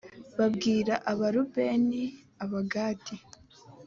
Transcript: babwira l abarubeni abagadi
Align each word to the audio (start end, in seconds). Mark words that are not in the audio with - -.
babwira 0.37 0.93
l 0.99 1.03
abarubeni 1.11 2.03
abagadi 2.43 3.15